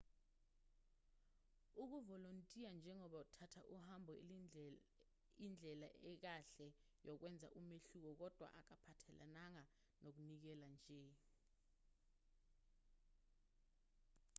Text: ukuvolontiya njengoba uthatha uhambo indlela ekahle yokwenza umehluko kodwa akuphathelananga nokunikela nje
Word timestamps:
ukuvolontiya 1.83 2.69
njengoba 2.77 3.17
uthatha 3.25 3.61
uhambo 3.75 4.13
indlela 5.45 5.89
ekahle 6.11 6.67
yokwenza 7.07 7.47
umehluko 7.59 8.09
kodwa 8.19 8.47
akuphathelananga 8.59 9.63
nokunikela 10.03 10.67
nje 10.75 11.03